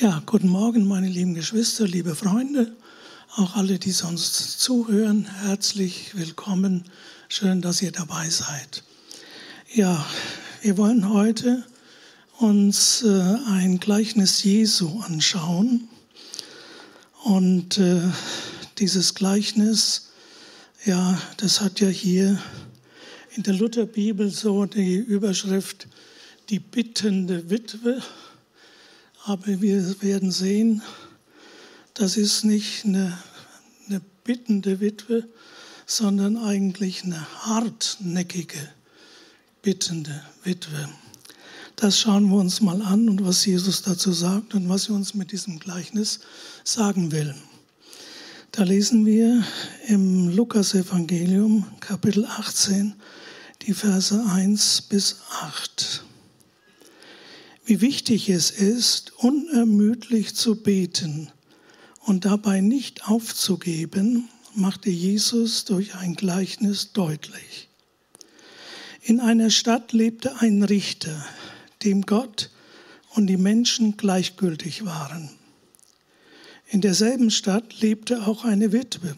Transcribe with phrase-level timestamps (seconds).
[0.00, 2.70] Ja, guten Morgen, meine lieben Geschwister, liebe Freunde,
[3.34, 5.24] auch alle, die sonst zuhören.
[5.24, 6.84] Herzlich willkommen.
[7.28, 8.84] Schön, dass ihr dabei seid.
[9.74, 10.06] Ja,
[10.62, 11.64] wir wollen heute
[12.38, 13.08] uns äh,
[13.48, 15.88] ein Gleichnis Jesu anschauen.
[17.24, 18.00] Und äh,
[18.78, 20.10] dieses Gleichnis,
[20.84, 22.40] ja, das hat ja hier
[23.34, 25.88] in der Lutherbibel so die Überschrift
[26.50, 28.00] die bittende Witwe
[29.28, 30.80] aber wir werden sehen,
[31.92, 33.18] das ist nicht eine,
[33.86, 35.28] eine bittende Witwe,
[35.84, 38.70] sondern eigentlich eine hartnäckige,
[39.60, 40.88] bittende Witwe.
[41.76, 45.12] Das schauen wir uns mal an und was Jesus dazu sagt und was er uns
[45.12, 46.20] mit diesem Gleichnis
[46.64, 47.34] sagen will.
[48.52, 49.44] Da lesen wir
[49.88, 52.94] im Lukasevangelium Kapitel 18
[53.62, 56.07] die Verse 1 bis 8
[57.68, 61.30] wie wichtig es ist, unermüdlich zu beten
[62.00, 67.68] und dabei nicht aufzugeben, machte Jesus durch ein Gleichnis deutlich.
[69.02, 71.22] In einer Stadt lebte ein Richter,
[71.84, 72.50] dem Gott
[73.14, 75.28] und die Menschen gleichgültig waren.
[76.68, 79.14] In derselben Stadt lebte auch eine Witwe.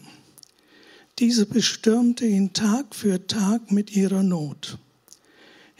[1.19, 4.77] Diese bestürmte ihn Tag für Tag mit ihrer Not.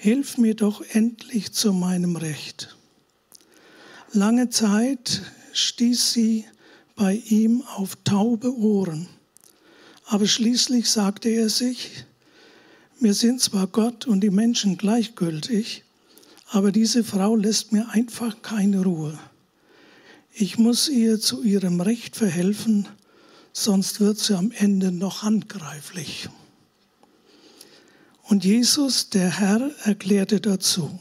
[0.04, 2.76] Hilf mir doch endlich zu meinem Recht.
[4.14, 5.22] Lange Zeit
[5.54, 6.44] stieß sie
[6.96, 9.08] bei ihm auf taube Ohren,
[10.06, 12.04] aber schließlich sagte er sich,
[13.00, 15.84] mir sind zwar Gott und die Menschen gleichgültig,
[16.50, 19.20] aber diese Frau lässt mir einfach keine Ruhe.
[20.34, 22.88] Ich muss ihr zu ihrem Recht verhelfen,
[23.54, 26.28] sonst wird sie am Ende noch handgreiflich.
[28.32, 30.98] Und Jesus, der Herr, erklärte dazu,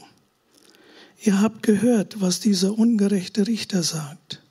[1.23, 4.43] ihr habt gehört, was dieser ungerechte Richter sagt.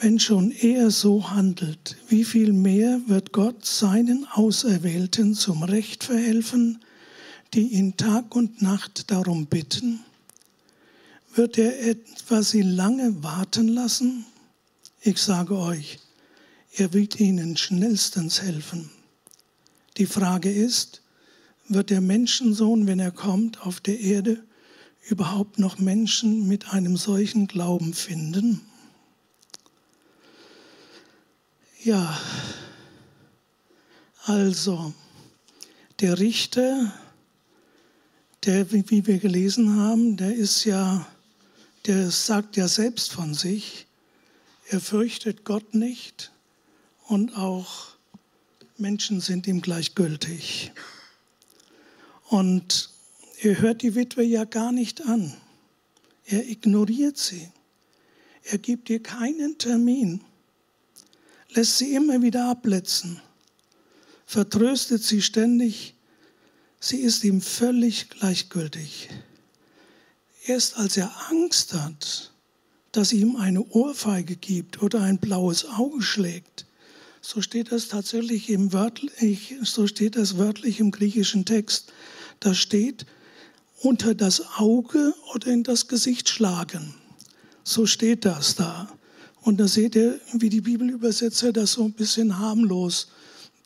[0.00, 6.82] Wenn schon er so handelt, wie viel mehr wird Gott seinen Auserwählten zum Recht verhelfen,
[7.52, 10.00] die ihn Tag und Nacht darum bitten?
[11.34, 14.24] Wird er etwa sie lange warten lassen?
[15.02, 15.98] Ich sage euch,
[16.72, 18.88] er wird ihnen schnellstens helfen.
[19.98, 21.02] Die Frage ist,
[21.68, 24.42] wird der Menschensohn, wenn er kommt auf der Erde,
[25.08, 28.60] überhaupt noch Menschen mit einem solchen Glauben finden?
[31.82, 32.18] Ja,
[34.24, 34.92] also
[36.00, 36.92] der Richter,
[38.44, 41.06] der, wie wir gelesen haben, der ist ja,
[41.86, 43.86] der sagt ja selbst von sich,
[44.68, 46.30] er fürchtet Gott nicht
[47.06, 47.88] und auch
[48.76, 50.72] Menschen sind ihm gleichgültig.
[52.28, 52.90] Und
[53.40, 55.34] er hört die Witwe ja gar nicht an.
[56.26, 57.48] Er ignoriert sie.
[58.44, 60.22] Er gibt ihr keinen Termin,
[61.50, 63.20] lässt sie immer wieder abletzen,
[64.26, 65.94] vertröstet sie ständig.
[66.80, 69.08] Sie ist ihm völlig gleichgültig.
[70.46, 72.32] Erst als er Angst hat,
[72.92, 76.64] dass sie ihm eine Ohrfeige gibt oder ein blaues Auge schlägt,
[77.20, 81.92] so steht das tatsächlich im wörtlich, so steht das wörtlich im griechischen Text,
[82.40, 83.06] da steht,
[83.80, 86.94] unter das Auge oder in das Gesicht schlagen.
[87.64, 88.88] So steht das da.
[89.42, 93.08] Und da seht ihr, wie die Bibelübersetzer das so ein bisschen harmlos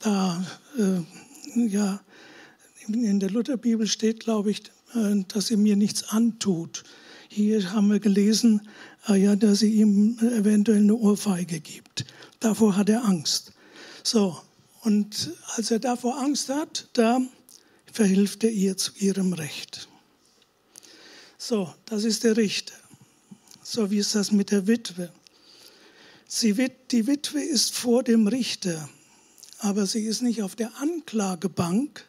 [0.03, 0.44] da,
[0.78, 2.00] äh, ja,
[2.88, 4.62] in der Lutherbibel steht, glaube ich,
[4.94, 6.82] äh, dass sie mir nichts antut.
[7.28, 8.69] Hier haben wir gelesen,
[9.09, 12.05] äh, ja, dass sie ihm eventuell eine Ohrfeige gibt.
[12.41, 13.53] Davor hat er Angst.
[14.03, 14.37] So,
[14.82, 17.21] und als er davor Angst hat, da
[17.93, 19.89] verhilft er ihr zu ihrem Recht.
[21.39, 22.75] So, das ist der Richter.
[23.63, 25.13] So wie ist das mit der Witwe?
[26.27, 26.55] Sie,
[26.91, 28.89] die Witwe ist vor dem Richter,
[29.59, 32.09] aber sie ist nicht auf der Anklagebank.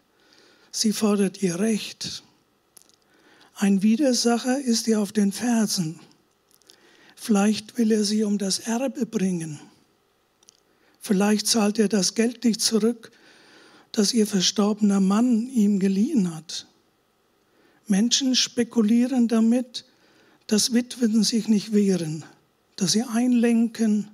[0.72, 2.24] Sie fordert ihr Recht.
[3.56, 6.00] Ein Widersacher ist ihr auf den Fersen.
[7.16, 9.60] Vielleicht will er sie um das Erbe bringen.
[11.00, 13.12] Vielleicht zahlt er das Geld nicht zurück,
[13.94, 16.68] das ihr verstorbener Mann ihm geliehen hat.
[17.88, 19.86] Menschen spekulieren damit,
[20.48, 22.26] dass Witwen sich nicht wehren,
[22.76, 24.10] dass sie einlenken,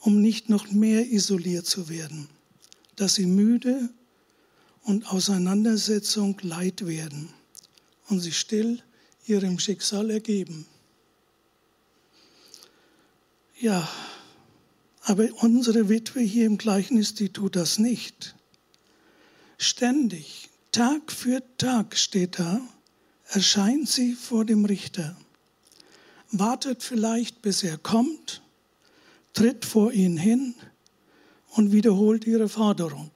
[0.00, 2.28] um nicht noch mehr isoliert zu werden,
[2.96, 3.90] dass sie müde
[4.82, 7.28] und Auseinandersetzung leid werden
[8.08, 8.82] und sich still
[9.26, 10.66] ihrem Schicksal ergeben.
[13.58, 13.88] Ja,
[15.02, 18.34] aber unsere Witwe hier im Gleichnis, die tut das nicht.
[19.58, 22.60] Ständig, Tag für Tag steht da,
[23.28, 25.16] erscheint sie vor dem Richter.
[26.30, 28.42] wartet vielleicht, bis er kommt,
[29.32, 30.54] tritt vor ihn hin
[31.50, 33.12] und wiederholt ihre Forderung.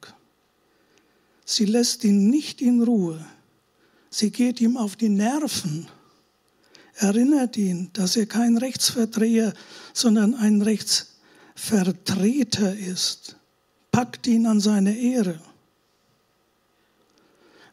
[1.45, 3.25] Sie lässt ihn nicht in Ruhe.
[4.09, 5.89] Sie geht ihm auf die Nerven,
[6.95, 9.53] erinnert ihn, dass er kein Rechtsverdreher,
[9.93, 13.37] sondern ein Rechtsvertreter ist,
[13.91, 15.41] packt ihn an seine Ehre.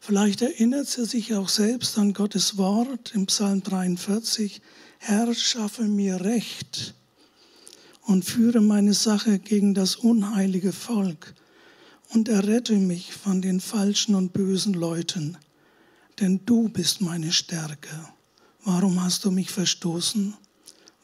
[0.08, 4.62] Vielleicht erinnert sie sich auch selbst an Gottes Wort im Psalm 43,
[4.96, 6.94] Herr, schaffe mir Recht
[8.06, 11.34] und führe meine Sache gegen das unheilige Volk
[12.14, 15.36] und errette mich von den falschen und bösen Leuten,
[16.20, 18.08] denn du bist meine Stärke.
[18.64, 20.32] Warum hast du mich verstoßen?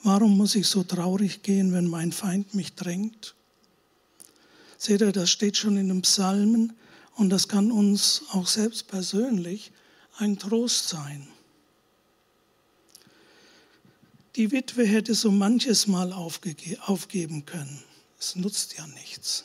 [0.02, 3.34] Warum muss ich so traurig gehen, wenn mein Feind mich drängt?
[4.78, 6.72] Seht ihr, das steht schon in den Psalmen
[7.16, 9.72] und das kann uns auch selbst persönlich
[10.18, 11.28] ein Trost sein.
[14.36, 16.56] Die Witwe hätte so manches Mal aufge
[16.86, 17.84] aufgeben können.
[18.18, 19.44] Es nutzt ja nichts.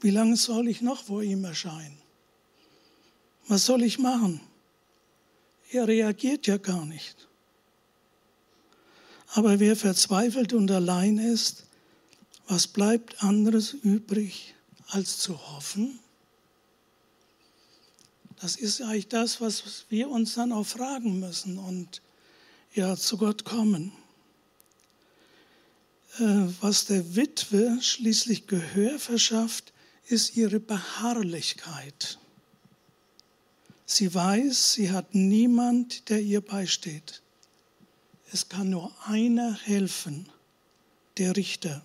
[0.00, 1.98] Wie lange soll ich noch vor ihm erscheinen?
[3.48, 4.40] Was soll ich machen?
[5.70, 7.28] Er reagiert ja gar nicht.
[9.34, 11.64] Aber wer verzweifelt und allein ist,
[12.50, 14.56] was bleibt anderes übrig,
[14.88, 16.00] als zu hoffen?
[18.40, 22.02] Das ist eigentlich das, was wir uns dann auch fragen müssen und
[22.74, 23.92] ja zu Gott kommen.
[26.18, 29.72] Äh, was der Witwe schließlich Gehör verschafft,
[30.08, 32.18] ist ihre Beharrlichkeit.
[33.86, 37.22] Sie weiß, sie hat niemand, der ihr beisteht.
[38.32, 40.28] Es kann nur einer helfen,
[41.16, 41.84] der Richter.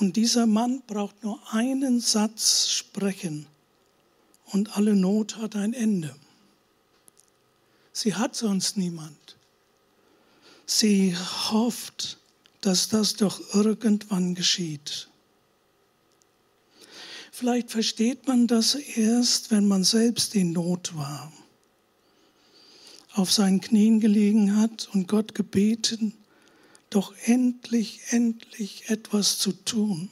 [0.00, 3.46] Und dieser Mann braucht nur einen Satz sprechen
[4.46, 6.16] und alle Not hat ein Ende.
[7.92, 9.36] Sie hat sonst niemand.
[10.64, 11.14] Sie
[11.50, 12.18] hofft,
[12.62, 15.10] dass das doch irgendwann geschieht.
[17.30, 21.30] Vielleicht versteht man das erst, wenn man selbst in Not war,
[23.12, 26.14] auf seinen Knien gelegen hat und Gott gebeten,
[26.90, 30.10] doch endlich, endlich etwas zu tun.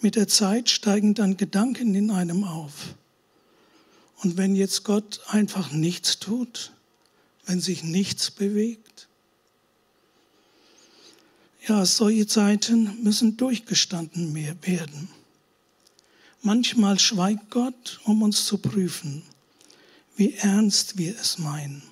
[0.00, 2.94] Mit der Zeit steigen dann Gedanken in einem auf.
[4.22, 6.72] Und wenn jetzt Gott einfach nichts tut,
[7.46, 9.08] wenn sich nichts bewegt,
[11.66, 15.08] ja, solche Zeiten müssen durchgestanden werden.
[16.42, 19.22] Manchmal schweigt Gott, um uns zu prüfen,
[20.16, 21.82] wie ernst wir es meinen.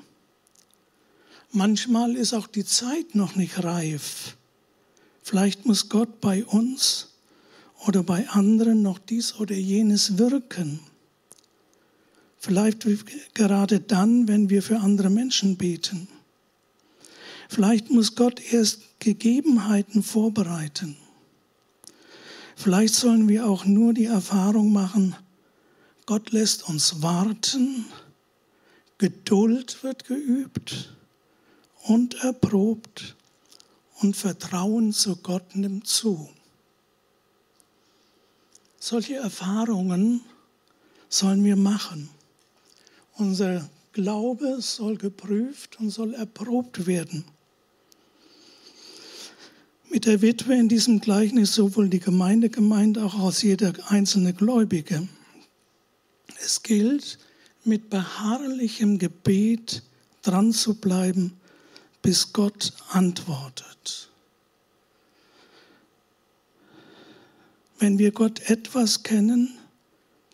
[1.52, 4.36] Manchmal ist auch die Zeit noch nicht reif.
[5.22, 7.08] Vielleicht muss Gott bei uns
[7.86, 10.80] oder bei anderen noch dies oder jenes wirken.
[12.38, 12.86] Vielleicht
[13.34, 16.08] gerade dann, wenn wir für andere Menschen beten.
[17.48, 20.96] Vielleicht muss Gott erst Gegebenheiten vorbereiten.
[22.56, 25.16] Vielleicht sollen wir auch nur die Erfahrung machen,
[26.04, 27.86] Gott lässt uns warten,
[28.98, 30.97] Geduld wird geübt
[31.88, 33.16] und erprobt
[34.00, 36.28] und Vertrauen zu Gott nimmt zu.
[38.78, 40.20] Solche Erfahrungen
[41.08, 42.10] sollen wir machen.
[43.14, 47.24] Unser Glaube soll geprüft und soll erprobt werden.
[49.90, 55.08] Mit der Witwe in diesem Gleichnis sowohl die Gemeinde gemeint, auch als jeder einzelne Gläubige.
[56.44, 57.18] Es gilt,
[57.64, 59.82] mit beharrlichem Gebet
[60.22, 61.37] dran zu bleiben
[62.08, 64.08] bis Gott antwortet.
[67.78, 69.58] Wenn wir Gott etwas kennen,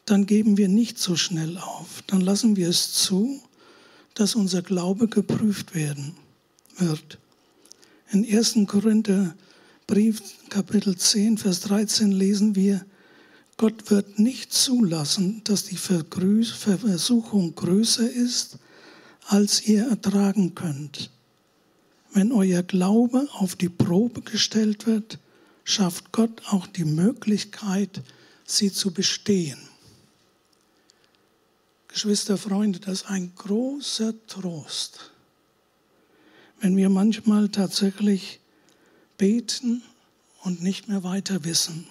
[0.04, 2.04] dann geben wir nicht so schnell auf.
[2.07, 3.43] Dann lassen wir es zu,
[4.14, 6.14] dass unser Glaube geprüft werden
[6.78, 7.19] wird.
[8.12, 8.57] In 1.
[8.69, 9.35] Korinther
[9.88, 12.87] Brief Kapitel 10, Vers 13 lesen wir,
[13.57, 18.59] Gott wird nicht zulassen, dass die Versuchung größer ist,
[19.26, 21.11] als ihr ertragen könnt.
[22.14, 25.18] Wenn euer Glaube auf die Probe gestellt wird,
[25.64, 28.02] schafft Gott auch die Möglichkeit,
[28.44, 29.59] sie zu bestehen.
[31.88, 35.11] Geschwister, Freunde, das ist ein großer Trost,
[36.61, 38.38] wenn wir manchmal tatsächlich
[39.18, 39.83] beten
[40.44, 41.85] und nicht mehr weiter wissen.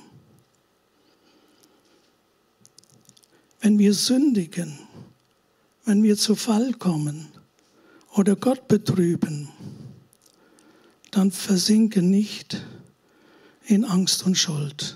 [3.60, 4.80] Wenn wir sündigen,
[5.84, 7.28] wenn wir zu Fall kommen
[8.16, 9.50] oder Gott betrüben,
[11.16, 12.62] dann versinke nicht
[13.66, 14.96] in Angst und Schuld.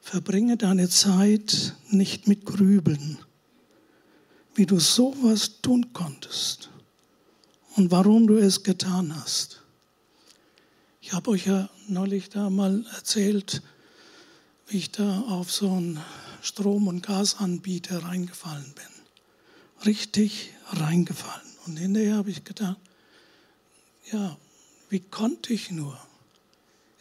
[0.00, 3.18] Verbringe deine Zeit nicht mit Grübeln.
[4.54, 6.70] wie du sowas tun konntest
[7.76, 9.62] und warum du es getan hast.
[11.00, 13.62] Ich habe euch ja neulich da mal erzählt,
[14.66, 16.00] wie ich da auf so einen
[16.42, 19.86] Strom- und Gasanbieter reingefallen bin.
[19.86, 21.46] Richtig reingefallen.
[21.66, 22.76] Und hinterher habe ich gedacht,
[24.12, 24.36] ja,
[24.90, 25.98] wie konnte ich nur?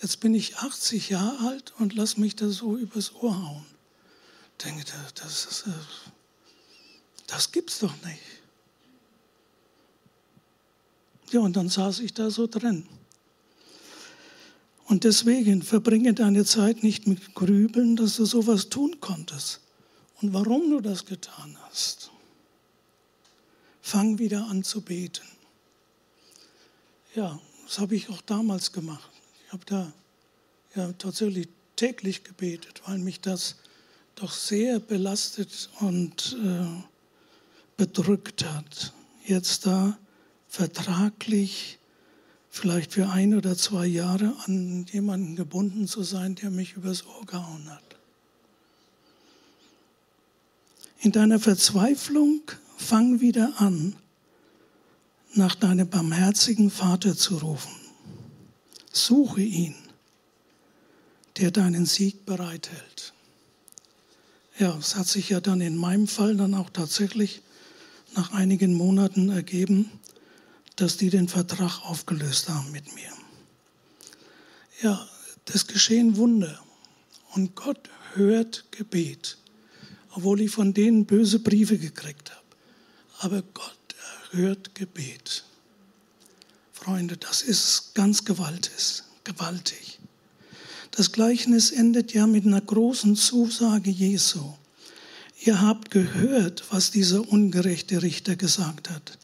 [0.01, 3.65] Jetzt bin ich 80 Jahre alt und lass mich da so übers Ohr hauen.
[4.57, 5.71] Ich denke, das, ist, äh,
[7.27, 8.21] das gibt's doch nicht.
[11.31, 12.87] Ja, und dann saß ich da so drin.
[14.85, 19.61] Und deswegen verbringe deine Zeit nicht mit Grübeln, dass du sowas tun konntest
[20.21, 22.09] und warum du das getan hast.
[23.81, 25.27] Fang wieder an zu beten.
[27.15, 29.11] Ja, das habe ich auch damals gemacht.
[29.45, 29.93] Ich habe da
[30.75, 33.57] ja tatsächlich täglich gebetet, weil mich das
[34.15, 36.83] doch sehr belastet und äh,
[37.77, 38.91] bedrückt hat.
[39.23, 39.99] Jetzt da
[40.47, 41.77] vertraglich
[42.49, 47.23] vielleicht für ein oder zwei Jahre an jemanden gebunden zu sein, der mich übers Ohr
[47.27, 47.83] gehauen hat.
[51.01, 52.41] In deiner Verzweiflung
[52.77, 53.95] fang wieder an,
[55.39, 57.71] nach deinem barmherzigen Vater zu rufen.
[58.91, 59.75] Suche ihn,
[61.37, 63.13] der deinen Sieg bereithält.
[64.59, 67.41] Ja, es hat sich ja dann in meinem Fall dann auch tatsächlich
[68.15, 69.89] nach einigen Monaten ergeben,
[70.75, 73.11] dass die den Vertrag aufgelöst haben mit mir.
[74.81, 75.07] Ja,
[75.45, 76.59] das geschehen Wunder.
[77.33, 79.37] Und Gott hört Gebet,
[80.11, 82.45] obwohl ich von denen böse Briefe gekriegt habe.
[83.19, 83.78] Aber Gott
[84.31, 85.43] hört Gebet.
[86.73, 89.03] Freunde, das ist ganz gewaltig.
[89.23, 89.99] gewaltig.
[90.91, 94.53] Das Gleichnis endet ja mit einer großen Zusage Jesu.
[95.41, 99.17] Ihr habt gehört, was dieser ungerechte Richter gesagt hat.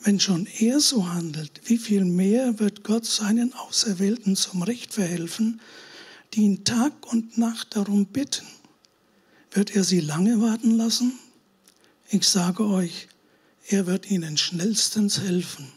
[0.00, 5.60] Wenn schon er so handelt, wie viel mehr wird Gott seinen Auserwählten zum Recht verhelfen,
[6.34, 8.46] die ihn Tag und Nacht darum bitten?
[9.50, 11.18] Wird er sie lange warten lassen?
[12.08, 13.08] Ich sage euch,
[13.68, 15.72] er wird ihnen schnellstens helfen.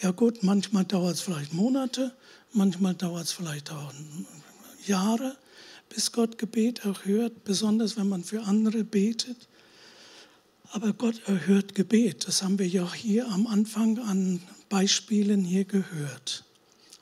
[0.00, 2.14] Ja gut, manchmal dauert es vielleicht Monate,
[2.52, 3.92] manchmal dauert es vielleicht auch
[4.86, 5.36] Jahre,
[5.88, 9.48] bis Gott Gebet erhört, besonders wenn man für andere betet.
[10.72, 12.26] Aber Gott erhört Gebet.
[12.26, 16.44] Das haben wir ja auch hier am Anfang an Beispielen hier gehört,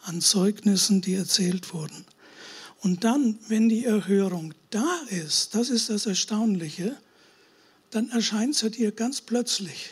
[0.02, 2.04] an Zeugnissen, die erzählt wurden.
[2.80, 6.96] Und dann, wenn die Erhörung da ist, das ist das Erstaunliche,
[7.92, 9.90] dann erscheint sie dir ganz plötzlich.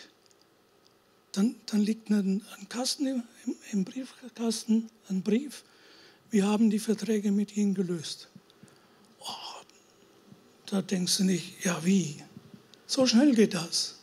[1.33, 3.23] Dann, dann liegt ein, ein Kasten im,
[3.71, 5.63] im Briefkasten, ein Brief.
[6.31, 8.29] Wir haben die Verträge mit Ihnen gelöst.
[9.21, 9.63] Oh,
[10.67, 12.17] da denkst du nicht, ja wie?
[12.87, 13.97] So schnell geht das.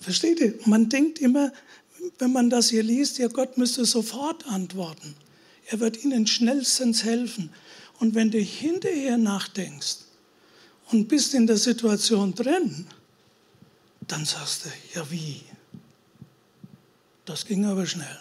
[0.00, 0.58] Versteht ihr?
[0.64, 1.52] Man denkt immer,
[2.18, 5.14] wenn man das hier liest, ja, Gott müsste sofort antworten.
[5.66, 7.50] Er wird ihnen schnellstens helfen.
[7.98, 10.07] Und wenn du hinterher nachdenkst
[10.90, 12.86] und bist in der Situation drin,
[14.06, 15.42] dann sagst du, ja wie?
[17.24, 18.18] Das ging aber schnell.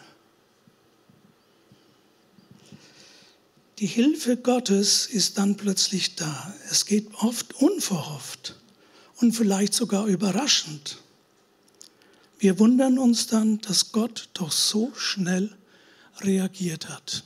[3.80, 6.54] Die Hilfe Gottes ist dann plötzlich da.
[6.70, 8.56] Es geht oft unverhofft
[9.18, 10.98] und vielleicht sogar überraschend.
[12.40, 15.56] Wir wundern uns dann, dass Gott doch so schnell
[16.22, 17.24] reagiert hat.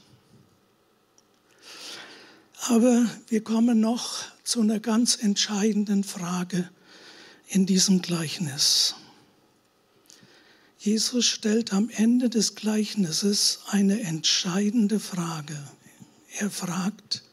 [2.67, 6.69] Aber wir kommen noch zu einer ganz entscheidenden Frage
[7.47, 8.93] in diesem Gleichnis.
[10.77, 15.57] Jesus stellt am Ende des Gleichnisses eine entscheidende Frage.
[16.37, 17.23] Er fragt,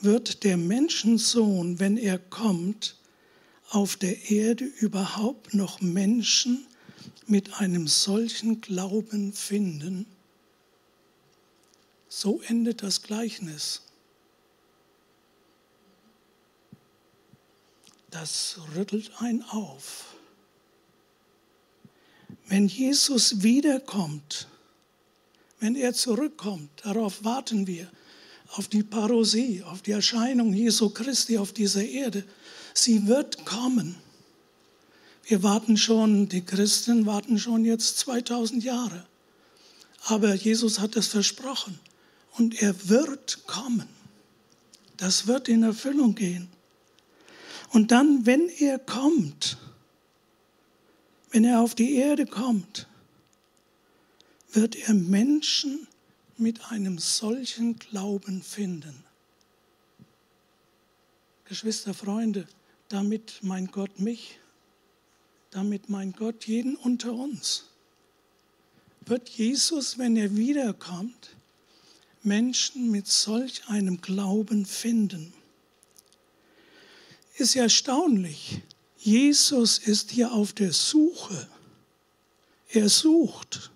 [0.00, 2.96] wird der Menschensohn, wenn er kommt,
[3.70, 6.66] auf der Erde überhaupt noch Menschen
[7.26, 10.06] mit einem solchen Glauben finden?
[12.08, 13.82] So endet das Gleichnis.
[18.10, 20.14] Das rüttelt ein auf.
[22.48, 24.48] Wenn Jesus wiederkommt,
[25.60, 27.88] wenn er zurückkommt, darauf warten wir,
[28.52, 32.24] auf die Parosie, auf die Erscheinung Jesu Christi auf dieser Erde.
[32.74, 33.94] Sie wird kommen.
[35.24, 39.06] Wir warten schon, die Christen warten schon jetzt 2000 Jahre.
[40.06, 41.78] Aber Jesus hat es versprochen
[42.32, 43.88] und er wird kommen.
[44.96, 46.48] Das wird in Erfüllung gehen.
[47.70, 49.56] Und dann, wenn er kommt,
[51.30, 52.88] wenn er auf die Erde kommt,
[54.52, 55.86] wird er Menschen
[56.36, 59.04] mit einem solchen Glauben finden.
[61.44, 62.46] Geschwister, Freunde,
[62.88, 64.38] damit mein Gott mich,
[65.50, 67.66] damit mein Gott jeden unter uns.
[69.06, 71.36] Wird Jesus, wenn er wiederkommt,
[72.22, 75.32] Menschen mit solch einem Glauben finden?
[77.40, 78.60] Ist erstaunlich.
[78.98, 81.48] Jesus ist hier auf der Suche.
[82.68, 83.70] Er sucht.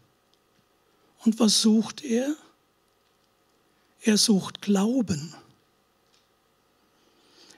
[1.25, 2.37] Und was sucht er?
[4.03, 5.35] Er sucht Glauben.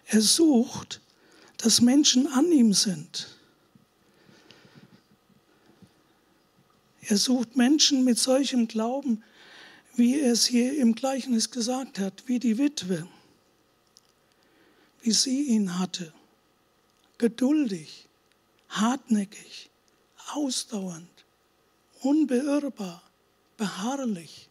[0.06, 1.00] Er sucht,
[1.56, 3.26] dass Menschen an ihm sind.
[7.00, 9.24] Er sucht Menschen mit solchem Glauben,
[9.96, 13.08] wie er es hier im Gleichnis gesagt hat, wie die Witwe,
[15.06, 16.12] wie sie ihn hatte.
[17.16, 18.08] Geduldig,
[18.68, 19.70] hartnäckig,
[20.34, 21.24] ausdauernd,
[22.00, 23.00] unbeirrbar,
[23.56, 24.48] beharrlich.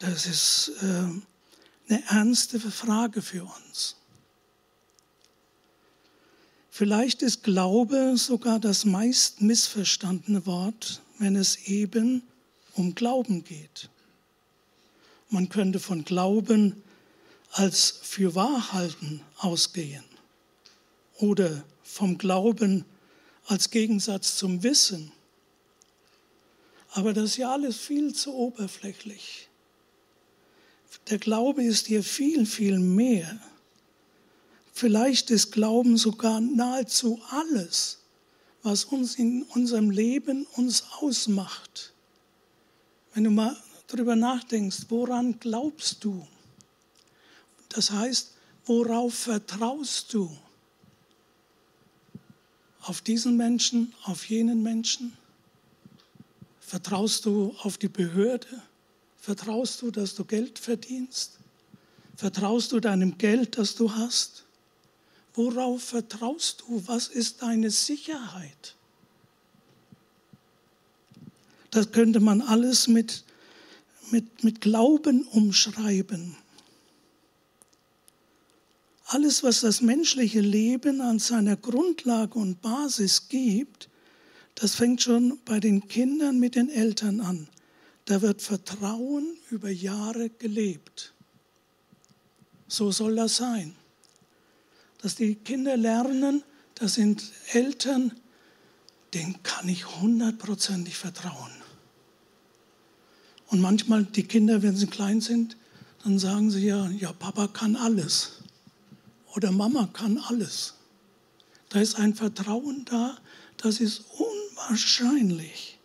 [0.00, 0.86] Das ist äh,
[1.88, 3.94] eine ernste Frage für uns.
[6.70, 12.22] Vielleicht ist Glaube sogar das meist missverstandene Wort, wenn es eben
[12.74, 13.90] um Glauben geht.
[15.28, 16.82] Man könnte von Glauben
[17.52, 20.04] als für Wahrhalten ausgehen
[21.18, 22.84] oder vom Glauben
[23.46, 25.12] als Gegensatz zum Wissen.
[26.92, 29.48] Aber das ist ja alles viel zu oberflächlich.
[31.08, 33.40] Der Glaube ist hier viel, viel mehr.
[34.72, 37.98] Vielleicht ist Glauben sogar nahezu alles,
[38.62, 41.92] was uns in unserem Leben uns ausmacht.
[43.14, 43.56] Wenn du mal
[43.88, 46.26] darüber nachdenkst, woran glaubst du?
[47.70, 48.32] Das heißt,
[48.66, 50.36] worauf vertraust du?
[52.82, 55.16] Auf diesen Menschen, auf jenen Menschen?
[56.60, 58.62] Vertraust du auf die Behörde?
[59.18, 61.38] Vertraust du, dass du Geld verdienst?
[62.16, 64.44] Vertraust du deinem Geld, das du hast?
[65.34, 66.82] Worauf vertraust du?
[66.86, 68.74] Was ist deine Sicherheit?
[71.70, 73.24] Das könnte man alles mit,
[74.10, 76.36] mit, mit Glauben umschreiben.
[79.12, 83.88] Alles, was das menschliche Leben an seiner Grundlage und Basis gibt,
[84.54, 87.48] das fängt schon bei den Kindern mit den Eltern an.
[88.04, 91.12] Da wird Vertrauen über Jahre gelebt.
[92.68, 93.74] So soll das sein
[95.02, 96.42] dass die Kinder lernen,
[96.74, 98.12] das sind Eltern,
[99.14, 101.50] denen kann ich hundertprozentig vertrauen.
[103.48, 105.56] Und manchmal die Kinder, wenn sie klein sind,
[106.04, 108.42] dann sagen sie ja, ja, Papa kann alles
[109.34, 110.74] oder Mama kann alles.
[111.68, 113.16] Da ist ein Vertrauen da,
[113.56, 115.78] das ist unwahrscheinlich.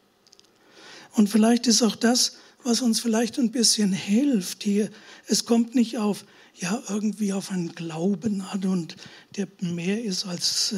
[1.13, 4.89] Und vielleicht ist auch das, was uns vielleicht ein bisschen hilft hier.
[5.27, 6.25] Es kommt nicht auf
[6.57, 8.95] ja irgendwie auf einen Glauben an und
[9.35, 10.77] der mehr ist als äh,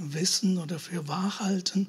[0.00, 1.88] Wissen oder für Wahrhalten.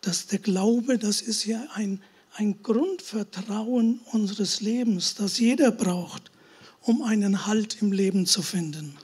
[0.00, 2.02] Dass der Glaube, das ist ja ein,
[2.34, 6.30] ein Grundvertrauen unseres Lebens, das jeder braucht,
[6.82, 8.96] um einen Halt im Leben zu finden.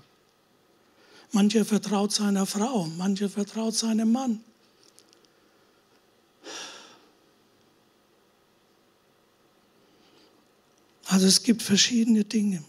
[1.33, 4.43] Mancher vertraut seiner Frau, mancher vertraut seinem Mann.
[11.07, 12.63] Also es gibt verschiedene Dinge.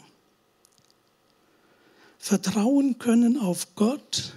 [2.17, 4.34] Vertrauen können auf Gott.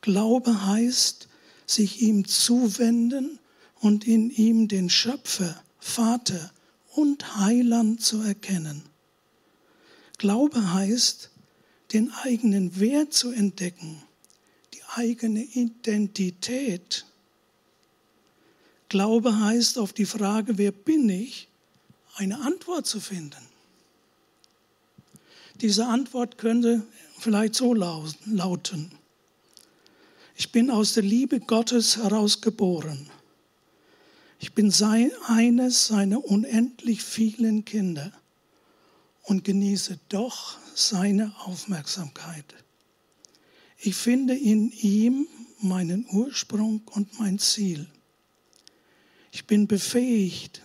[0.00, 1.28] Glaube heißt,
[1.66, 3.38] sich ihm zuwenden
[3.80, 6.52] und in ihm den Schöpfer, Vater
[6.94, 8.82] und Heiland zu erkennen.
[10.18, 11.30] Glaube heißt,
[11.94, 14.02] den eigenen Wert zu entdecken,
[14.74, 17.06] die eigene Identität.
[18.88, 21.48] Glaube heißt, auf die Frage, wer bin ich,
[22.16, 23.42] eine Antwort zu finden.
[25.60, 26.84] Diese Antwort könnte
[27.18, 28.90] vielleicht so lauten.
[30.36, 33.08] Ich bin aus der Liebe Gottes heraus geboren.
[34.40, 38.12] Ich bin sein, eines seiner unendlich vielen Kinder
[39.24, 42.54] und genieße doch seine Aufmerksamkeit.
[43.78, 45.26] Ich finde in ihm
[45.60, 47.86] meinen Ursprung und mein Ziel.
[49.32, 50.62] Ich bin befähigt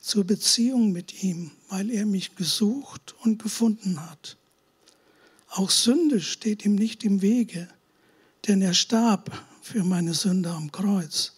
[0.00, 4.36] zur Beziehung mit ihm, weil er mich gesucht und gefunden hat.
[5.48, 7.68] Auch Sünde steht ihm nicht im Wege,
[8.46, 9.30] denn er starb
[9.62, 11.34] für meine Sünde am Kreuz.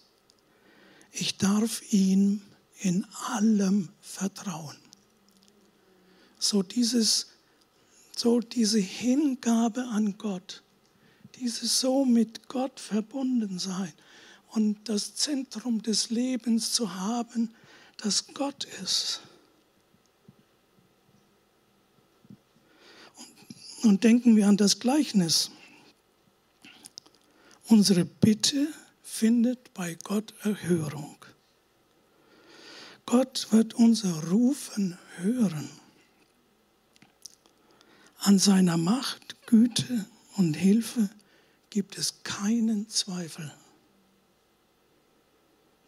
[1.11, 2.41] Ich darf ihm
[2.79, 4.82] in allem vertrauen.
[6.43, 7.27] So dieses,
[8.17, 10.61] so diese Hingabe an Gott,
[11.35, 13.93] dieses so mit Gott verbunden sein
[14.49, 17.55] und das Zentrum des Lebens zu haben,
[17.95, 19.21] das Gott ist.
[23.81, 25.49] Nun denken wir an das Gleichnis.
[27.69, 28.67] Unsere Bitte
[29.01, 31.25] findet bei Gott Erhörung.
[33.05, 35.82] Gott wird unser Rufen hören.
[38.25, 40.05] An seiner Macht, Güte
[40.37, 41.09] und Hilfe
[41.69, 43.53] gibt es keinen Zweifel.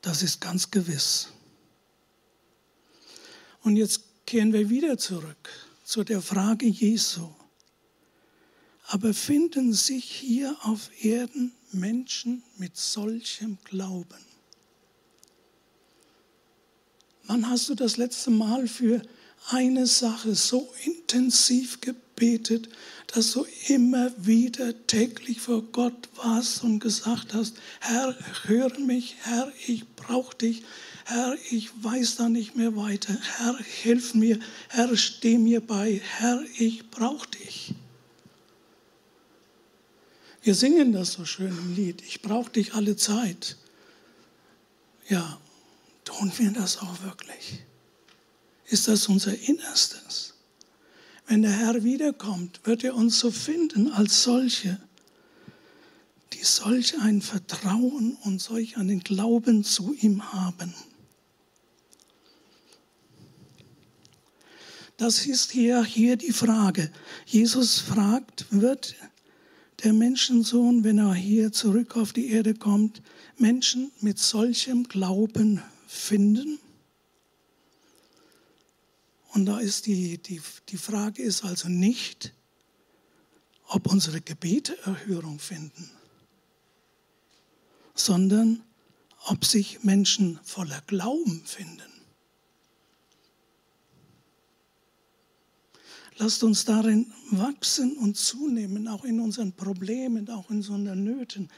[0.02, 1.30] Das ist ganz gewiss.
[3.62, 5.50] Und jetzt kehren wir wieder zurück
[5.86, 7.30] zu der Frage Jesu.
[8.88, 14.26] Aber finden sich hier auf Erden Menschen mit solchem Glauben?
[17.24, 19.02] Wann hast du das letzte Mal für
[19.52, 22.05] eine Sache so intensiv gebetet,
[23.08, 29.52] dass du immer wieder täglich vor Gott warst und gesagt hast, Herr, höre mich, Herr,
[29.68, 30.64] ich brauche dich,
[31.06, 36.44] Herr, ich weiß da nicht mehr weiter, Herr, hilf mir, Herr, steh mir bei, Herr,
[36.58, 37.74] ich brauche dich.
[40.42, 43.58] Wir singen das so schön im Lied, ich brauche dich alle Zeit.
[45.08, 45.40] Ja,
[46.06, 47.64] Tun wir das auch wirklich?
[48.68, 50.35] Ist das unser Innerstes?
[51.28, 54.80] Wenn der Herr wiederkommt, wird er uns so finden als solche,
[56.34, 60.74] die solch ein Vertrauen und solch einen Glauben zu ihm haben.
[64.98, 66.90] Das ist hier, hier die Frage.
[67.26, 68.96] Jesus fragt, wird
[69.84, 73.02] der Menschensohn, wenn er hier zurück auf die Erde kommt,
[73.38, 76.60] Menschen mit solchem Glauben finden.
[79.36, 82.34] Und da ist die, die, die Frage ist also nicht,
[83.68, 85.92] ob unsere Gebete Erhörung finden,
[87.94, 88.64] sondern
[89.26, 91.92] ob sich Menschen voller Glauben finden.
[96.18, 101.50] Lasst uns darin wachsen und zunehmen, auch in unseren Problemen, auch in unseren Nöten,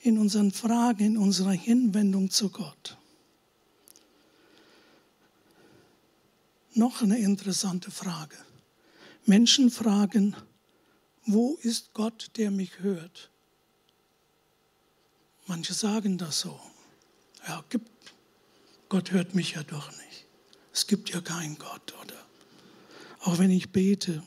[0.00, 2.96] in unseren Fragen, in unserer Hinwendung zu Gott.
[6.76, 8.36] Noch eine interessante Frage.
[9.24, 10.36] Menschen fragen,
[11.24, 13.30] wo ist Gott, der mich hört?
[15.46, 16.58] Manche sagen das so.
[17.46, 17.90] Ja, gibt,
[18.88, 20.26] Gott hört mich ja doch nicht.
[20.72, 22.26] Es gibt ja keinen Gott, oder?
[23.20, 24.22] Auch wenn ich bete.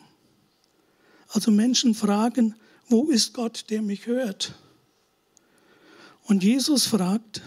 [1.30, 2.56] Also Menschen fragen,
[2.88, 4.56] wo ist Gott, der mich hört?
[6.24, 7.42] Und Jesus fragt,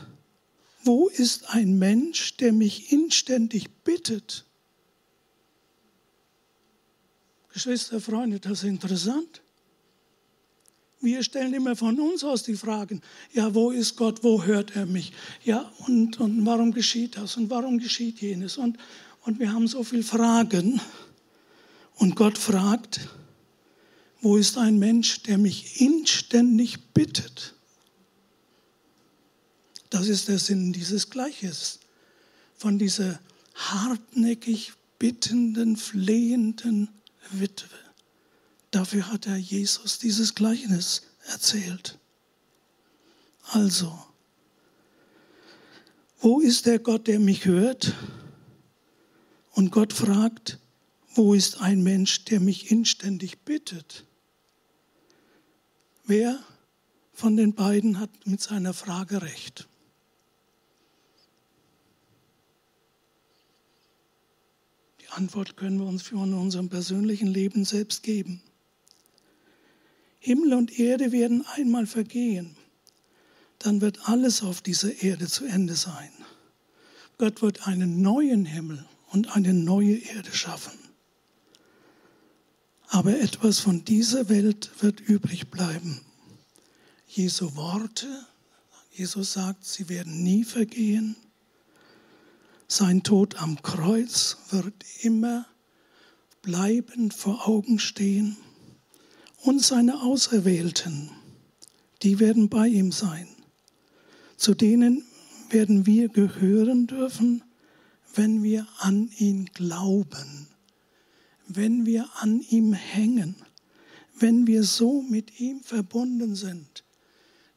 [0.85, 4.45] wo ist ein Mensch, der mich inständig bittet?
[7.53, 9.43] Geschwister, Freunde, das ist interessant.
[11.01, 14.87] Wir stellen immer von uns aus die Fragen, ja, wo ist Gott, wo hört er
[14.87, 15.13] mich?
[15.45, 18.57] Ja, und, und warum geschieht das und warum geschieht jenes?
[18.57, 18.79] Und,
[19.23, 20.81] und wir haben so viele Fragen.
[21.97, 23.01] Und Gott fragt,
[24.21, 27.55] wo ist ein Mensch, der mich inständig bittet?
[29.91, 31.81] Das ist der Sinn dieses Gleiches,
[32.57, 33.21] von dieser
[33.55, 36.89] hartnäckig bittenden, flehenden
[37.31, 37.69] Witwe.
[38.71, 41.99] Dafür hat er Jesus dieses Gleichnis erzählt.
[43.51, 43.99] Also,
[46.21, 47.95] wo ist der Gott, der mich hört?
[49.53, 50.59] Und Gott fragt,
[51.15, 54.07] wo ist ein Mensch, der mich inständig bittet?
[56.05, 56.43] Wer
[57.13, 59.69] von den beiden hat mit seiner Frage recht?
[65.17, 68.43] Antwort können wir uns für unserem persönlichen Leben selbst geben.
[70.19, 72.57] Himmel und Erde werden einmal vergehen.
[73.59, 76.11] Dann wird alles auf dieser Erde zu Ende sein.
[77.19, 80.79] Gott wird einen neuen Himmel und eine neue Erde schaffen.
[82.89, 86.01] Aber etwas von dieser Welt wird übrig bleiben.
[87.07, 88.07] Jesu Worte,
[88.93, 91.17] Jesus sagt, sie werden nie vergehen.
[92.75, 95.45] Sein Tod am Kreuz wird immer
[96.41, 98.39] bleibend vor Augen stehen.
[99.43, 101.11] Und seine Auserwählten,
[102.03, 103.29] die werden bei ihm sein.
[104.39, 105.05] Zu denen
[105.51, 107.45] werden wir gehören dürfen,
[108.15, 110.49] wenn wir an ihn glauben,
[111.49, 113.37] wenn wir an ihm hängen,
[114.19, 116.85] wenn wir so mit ihm verbunden sind,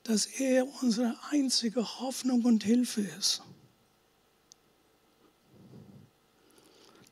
[0.04, 3.44] dass er unsere einzige Hoffnung und Hilfe ist.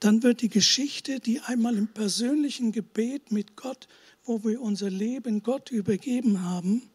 [0.03, 3.87] Dann wird die Geschichte, die einmal im persönlichen Gebet mit Gott,
[4.25, 6.89] wo wir unser Leben Gott übergeben haben,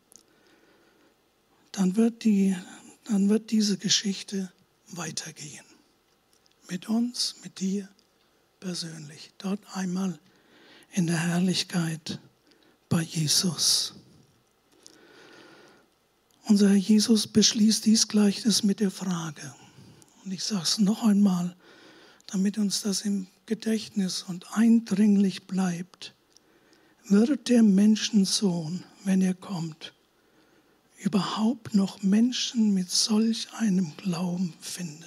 [1.72, 2.54] dann wird, die,
[3.04, 4.52] dann wird diese Geschichte
[4.88, 5.64] weitergehen.
[6.68, 7.88] Mit uns, mit dir
[8.60, 9.30] persönlich.
[9.38, 10.18] Dort einmal
[10.92, 12.20] in der Herrlichkeit
[12.90, 13.94] bei Jesus.
[16.44, 19.54] Unser Herr Jesus beschließt dies Gleichnis mit der Frage.
[20.26, 21.56] Und ich sage es noch einmal,
[22.28, 26.14] damit uns das im Gedächtnis und eindringlich bleibt.
[27.08, 29.94] Wird der Menschensohn, wenn er kommt,
[30.98, 35.04] überhaupt noch Menschen mit solch einem Glauben finden?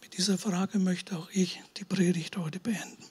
[0.00, 3.04] Mit dieser Frage möchte auch ich die Predigt heute beenden.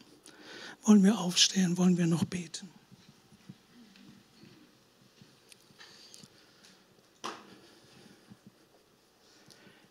[0.82, 2.70] Wollen wir aufstehen, wollen wir noch beten?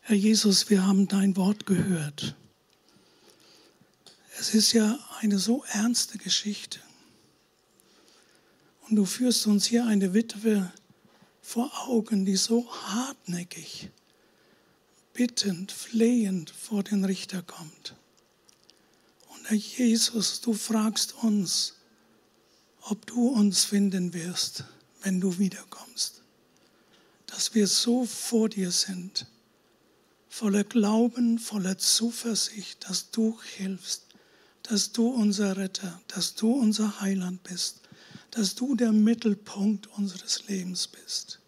[0.08, 2.36] Herr Jesus, wir haben dein Wort gehört.
[4.38, 6.78] Es ist ja eine so ernste Geschichte.
[8.82, 10.72] Und du führst uns hier eine Witwe
[11.42, 13.90] vor Augen, die so hartnäckig,
[15.12, 17.96] bittend, flehend vor den Richter kommt.
[19.30, 21.74] Und Herr Jesus, du fragst uns,
[22.82, 24.62] ob du uns finden wirst,
[25.02, 26.22] wenn du wiederkommst.
[27.26, 29.26] Dass wir so vor dir sind
[30.36, 34.02] voller Glauben, voller Zuversicht, dass du hilfst,
[34.64, 37.80] dass du unser Retter, dass du unser Heiland bist,
[38.32, 41.40] dass du der Mittelpunkt unseres Lebens bist.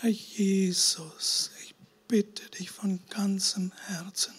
[0.00, 1.74] Herr Jesus, ich
[2.08, 4.32] bitte dich von ganzem Herzen,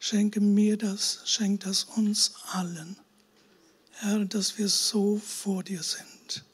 [0.00, 2.96] schenke mir das, schenk das uns allen,
[3.92, 6.44] Herr, dass wir so vor dir sind.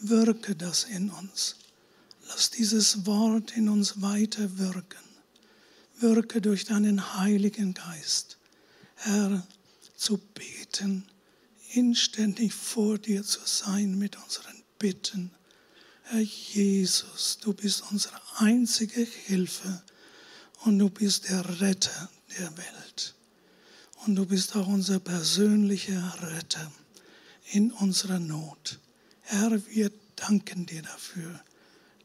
[0.00, 1.61] Wirke das in uns
[2.34, 5.04] Lass dieses Wort in uns weiter wirken.
[5.98, 8.38] Wirke durch deinen Heiligen Geist,
[8.94, 9.46] Herr,
[9.96, 11.06] zu beten,
[11.74, 15.30] inständig vor dir zu sein mit unseren Bitten.
[16.04, 19.82] Herr Jesus, du bist unsere einzige Hilfe
[20.64, 23.14] und du bist der Retter der Welt.
[24.06, 26.72] Und du bist auch unser persönlicher Retter
[27.50, 28.78] in unserer Not.
[29.20, 31.42] Herr, wir danken dir dafür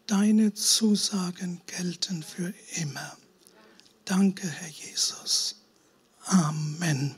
[0.07, 3.17] Deine Zusagen gelten für immer.
[4.05, 5.57] Danke, Herr Jesus.
[6.27, 7.13] Amen.